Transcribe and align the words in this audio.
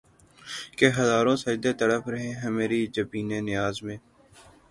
کہ 0.77 0.85
ہزاروں 0.97 1.35
سجدے 1.43 1.71
تڑپ 1.79 2.03
رہے 2.11 2.29
ہیں 2.39 2.49
مری 2.55 2.81
جبین 2.95 3.29
نیاز 3.45 3.75
میں 3.85 3.97